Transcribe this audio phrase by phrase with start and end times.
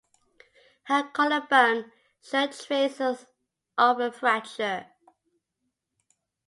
[0.85, 1.91] Her collarbone
[2.23, 3.27] showed traces
[3.77, 4.87] of a fracture.